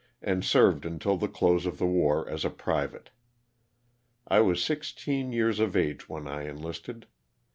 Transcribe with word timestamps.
and 0.19 0.43
served 0.43 0.83
until 0.83 1.15
the 1.15 1.27
close 1.27 1.67
of 1.67 1.77
the 1.77 1.85
war 1.85 2.27
as 2.27 2.43
a 2.43 2.49
private. 2.49 3.11
I 4.27 4.39
was 4.39 4.63
sixteen 4.63 5.31
years 5.31 5.59
of 5.59 5.75
age 5.75 6.09
when 6.09 6.27
I 6.27 6.47
enlisted. 6.47 7.05